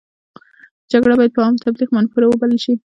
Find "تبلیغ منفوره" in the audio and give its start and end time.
1.65-2.25